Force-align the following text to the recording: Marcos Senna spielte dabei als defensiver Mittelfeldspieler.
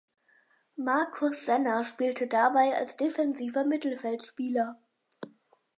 Marcos 0.79 1.43
Senna 1.45 1.83
spielte 1.83 2.25
dabei 2.25 2.75
als 2.75 2.97
defensiver 2.97 3.65
Mittelfeldspieler. 3.65 4.75